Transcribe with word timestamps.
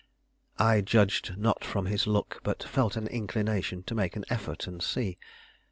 I 0.57 0.81
judged 0.81 1.37
not 1.37 1.63
from 1.63 1.85
his 1.85 2.07
look, 2.07 2.39
but 2.41 2.63
felt 2.63 2.97
an 2.97 3.05
inclination 3.05 3.83
to 3.83 3.93
make 3.93 4.15
an 4.15 4.25
effort 4.31 4.65
and 4.65 4.81
see. 4.81 5.19